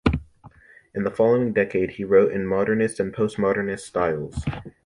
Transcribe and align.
In 0.95 1.03
the 1.03 1.11
following 1.11 1.53
decade 1.53 1.91
he 1.91 2.03
wrote 2.03 2.31
in 2.31 2.47
modernist 2.47 2.99
and 2.99 3.13
post-modernist 3.13 3.85
styles. 3.85 4.43